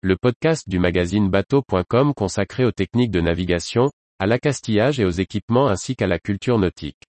le 0.00 0.16
podcast 0.16 0.68
du 0.68 0.78
magazine 0.78 1.28
bateau.com 1.28 2.14
consacré 2.14 2.64
aux 2.64 2.70
techniques 2.70 3.10
de 3.10 3.20
navigation, 3.20 3.90
à 4.20 4.26
l'accastillage 4.26 5.00
et 5.00 5.04
aux 5.04 5.10
équipements 5.10 5.66
ainsi 5.66 5.96
qu'à 5.96 6.06
la 6.06 6.20
culture 6.20 6.56
nautique. 6.56 7.02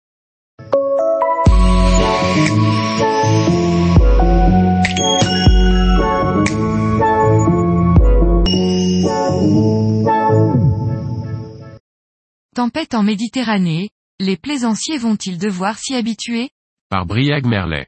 Tempête 12.55 12.95
en 12.95 13.03
Méditerranée, 13.03 13.91
les 14.19 14.35
plaisanciers 14.35 14.97
vont-ils 14.97 15.37
devoir 15.37 15.77
s'y 15.77 15.93
habituer? 15.93 16.49
Par 16.89 17.05
Briag 17.05 17.45
Merlet. 17.45 17.87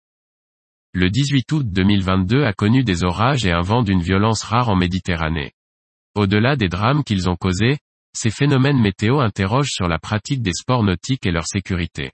Le 0.93 1.09
18 1.09 1.49
août 1.53 1.65
2022 1.69 2.43
a 2.43 2.51
connu 2.51 2.83
des 2.83 3.05
orages 3.05 3.45
et 3.45 3.51
un 3.53 3.61
vent 3.61 3.81
d'une 3.81 4.01
violence 4.01 4.43
rare 4.43 4.67
en 4.67 4.75
Méditerranée. 4.75 5.53
Au-delà 6.15 6.57
des 6.57 6.67
drames 6.67 7.05
qu'ils 7.05 7.29
ont 7.29 7.37
causés, 7.37 7.77
ces 8.13 8.29
phénomènes 8.29 8.81
météo 8.81 9.21
interrogent 9.21 9.71
sur 9.71 9.87
la 9.87 9.99
pratique 9.99 10.41
des 10.41 10.51
sports 10.51 10.83
nautiques 10.83 11.25
et 11.25 11.31
leur 11.31 11.47
sécurité. 11.47 12.11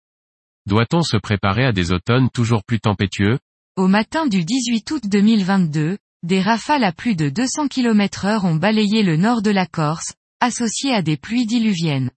Doit-on 0.68 1.02
se 1.02 1.18
préparer 1.18 1.66
à 1.66 1.72
des 1.72 1.92
automnes 1.92 2.30
toujours 2.30 2.64
plus 2.64 2.80
tempétueux? 2.80 3.40
Au 3.78 3.88
matin 3.88 4.28
du 4.28 4.46
18 4.46 4.92
août 4.92 5.04
2022, 5.08 5.98
des 6.22 6.42
rafales 6.42 6.84
à 6.84 6.92
plus 6.92 7.16
de 7.16 7.30
200 7.30 7.70
km 7.70 8.26
heure 8.26 8.46
ont 8.46 8.58
balayé 8.58 9.02
le 9.02 9.18
nord 9.18 9.42
de 9.42 9.50
la 9.50 9.66
Corse, 9.66 10.14
associées 10.40 10.94
à 10.94 11.02
des 11.02 11.18
pluies 11.18 11.48
diluviennes. 11.48 12.12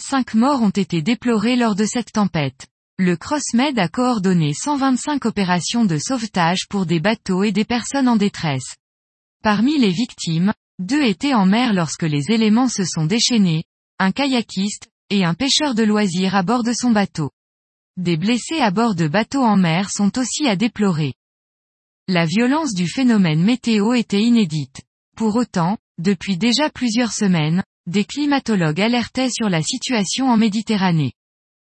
Cinq 0.00 0.32
morts 0.32 0.62
ont 0.62 0.70
été 0.70 1.02
déplorés 1.02 1.56
lors 1.56 1.74
de 1.74 1.84
cette 1.84 2.12
tempête. 2.12 2.68
Le 3.02 3.16
CrossMed 3.16 3.78
a 3.78 3.88
coordonné 3.88 4.52
125 4.52 5.24
opérations 5.24 5.86
de 5.86 5.96
sauvetage 5.96 6.68
pour 6.68 6.84
des 6.84 7.00
bateaux 7.00 7.44
et 7.44 7.50
des 7.50 7.64
personnes 7.64 8.08
en 8.08 8.16
détresse. 8.16 8.76
Parmi 9.42 9.78
les 9.78 9.88
victimes, 9.88 10.52
deux 10.78 11.02
étaient 11.04 11.32
en 11.32 11.46
mer 11.46 11.72
lorsque 11.72 12.02
les 12.02 12.30
éléments 12.30 12.68
se 12.68 12.84
sont 12.84 13.06
déchaînés, 13.06 13.64
un 13.98 14.12
kayakiste, 14.12 14.90
et 15.08 15.24
un 15.24 15.32
pêcheur 15.32 15.74
de 15.74 15.82
loisirs 15.82 16.34
à 16.34 16.42
bord 16.42 16.62
de 16.62 16.74
son 16.74 16.90
bateau. 16.90 17.30
Des 17.96 18.18
blessés 18.18 18.60
à 18.60 18.70
bord 18.70 18.94
de 18.94 19.08
bateaux 19.08 19.44
en 19.44 19.56
mer 19.56 19.88
sont 19.88 20.18
aussi 20.18 20.46
à 20.46 20.54
déplorer. 20.54 21.14
La 22.06 22.26
violence 22.26 22.74
du 22.74 22.86
phénomène 22.86 23.42
météo 23.42 23.94
était 23.94 24.20
inédite. 24.20 24.82
Pour 25.16 25.36
autant, 25.36 25.78
depuis 25.96 26.36
déjà 26.36 26.68
plusieurs 26.68 27.12
semaines, 27.12 27.64
des 27.86 28.04
climatologues 28.04 28.82
alertaient 28.82 29.30
sur 29.30 29.48
la 29.48 29.62
situation 29.62 30.28
en 30.28 30.36
Méditerranée. 30.36 31.14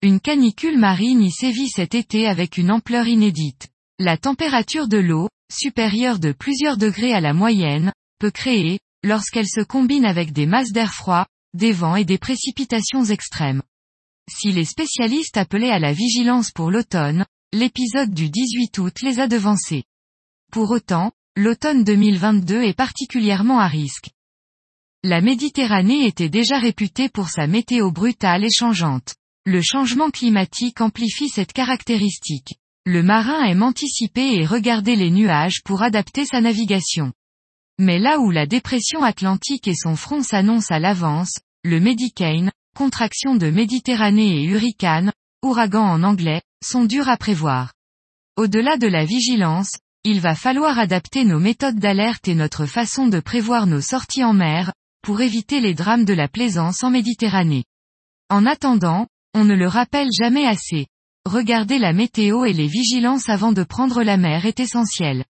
Une 0.05 0.21
canicule 0.21 0.77
marine 0.77 1.23
y 1.23 1.31
sévit 1.31 1.71
cet 1.71 1.95
été 1.95 2.27
avec 2.27 2.59
une 2.59 2.71
ampleur 2.71 3.09
inédite. 3.09 3.69
La 3.99 4.19
température 4.19 4.87
de 4.87 4.99
l'eau, 4.99 5.31
supérieure 5.51 6.19
de 6.19 6.33
plusieurs 6.33 6.77
degrés 6.77 7.15
à 7.15 7.23
la 7.23 7.33
moyenne, 7.33 7.91
peut 8.19 8.31
créer, 8.31 8.81
lorsqu'elle 9.03 9.49
se 9.49 9.63
combine 9.63 10.05
avec 10.05 10.35
des 10.35 10.45
masses 10.45 10.73
d'air 10.73 10.93
froid, 10.93 11.27
des 11.55 11.73
vents 11.73 11.97
et 11.97 12.05
des 12.05 12.19
précipitations 12.19 13.03
extrêmes. 13.07 13.63
Si 14.31 14.53
les 14.53 14.67
spécialistes 14.67 15.39
appelaient 15.39 15.71
à 15.71 15.79
la 15.79 15.95
vigilance 15.95 16.51
pour 16.51 16.71
l'automne, 16.71 17.25
l'épisode 17.55 18.13
du 18.13 18.29
18 18.29 18.77
août 18.77 19.01
les 19.01 19.21
a 19.21 19.27
devancés. 19.27 19.85
Pour 20.53 20.71
autant, 20.71 21.13
l'automne 21.35 21.83
2022 21.83 22.63
est 22.63 22.77
particulièrement 22.77 23.59
à 23.59 23.69
risque. 23.69 24.11
La 25.03 25.23
Méditerranée 25.23 26.05
était 26.05 26.29
déjà 26.29 26.59
réputée 26.59 27.09
pour 27.09 27.31
sa 27.31 27.47
météo 27.47 27.91
brutale 27.91 28.45
et 28.45 28.53
changeante. 28.53 29.15
Le 29.47 29.61
changement 29.61 30.11
climatique 30.11 30.81
amplifie 30.81 31.29
cette 31.29 31.53
caractéristique. 31.53 32.55
Le 32.87 33.03
marin 33.03 33.45
aime 33.45 33.63
anticiper 33.63 34.37
et 34.37 34.47
regarder 34.47 34.97
les 34.97 35.11
nuages 35.11 35.63
pour 35.63 35.83
adapter 35.83 36.25
sa 36.25 36.41
navigation. 36.41 37.13
Mais 37.79 37.99
là 37.99 38.21
où 38.21 38.31
la 38.31 38.47
dépression 38.47 39.03
atlantique 39.03 39.69
et 39.69 39.75
son 39.75 39.97
front 39.97 40.23
s'annoncent 40.23 40.75
à 40.75 40.79
l'avance, 40.79 41.41
le 41.63 41.79
Médicane, 41.79 42.53
contraction 42.75 43.35
de 43.35 43.51
Méditerranée 43.51 44.43
et 44.43 44.45
hurricane, 44.45 45.13
ouragan 45.43 45.85
en 45.85 46.05
anglais, 46.05 46.41
sont 46.65 46.87
durs 46.87 47.11
à 47.11 47.19
prévoir. 47.19 47.75
Au-delà 48.37 48.79
de 48.79 48.87
la 48.87 49.05
vigilance, 49.05 49.73
il 50.05 50.21
va 50.21 50.35
falloir 50.35 50.79
adapter 50.79 51.27
nos 51.27 51.39
méthodes 51.39 51.79
d'alerte 51.79 52.29
et 52.29 52.35
notre 52.35 52.65
façon 52.65 53.09
de 53.09 53.21
prévoir 53.21 53.67
nos 53.67 53.83
sorties 53.83 54.25
en 54.25 54.33
mer, 54.33 54.73
pour 55.03 55.21
éviter 55.21 55.61
les 55.61 55.75
drames 55.75 56.07
de 56.07 56.15
la 56.15 56.29
plaisance 56.29 56.83
en 56.83 56.89
Méditerranée. 56.89 57.65
En 58.31 58.47
attendant, 58.47 59.07
on 59.35 59.45
ne 59.45 59.55
le 59.55 59.67
rappelle 59.67 60.09
jamais 60.13 60.47
assez. 60.47 60.87
Regarder 61.27 61.79
la 61.79 61.93
météo 61.93 62.45
et 62.45 62.53
les 62.53 62.67
vigilances 62.67 63.29
avant 63.29 63.53
de 63.53 63.63
prendre 63.63 64.03
la 64.03 64.17
mer 64.17 64.47
est 64.47 64.61
essentiel. 64.61 65.25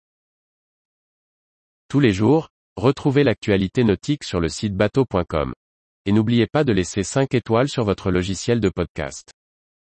Tous 1.88 2.00
les 2.00 2.14
jours, 2.14 2.50
retrouvez 2.76 3.24
l'actualité 3.24 3.84
nautique 3.84 4.24
sur 4.24 4.40
le 4.40 4.50
site 4.50 4.76
bateau.com. 4.76 5.54
Et 6.06 6.12
n'oubliez 6.12 6.48
pas 6.48 6.64
de 6.64 6.74
laisser 6.74 7.04
5 7.04 7.34
étoiles 7.34 7.70
sur 7.70 7.84
votre 7.84 8.12
logiciel 8.12 8.60
de 8.60 8.70
podcast. 8.70 9.33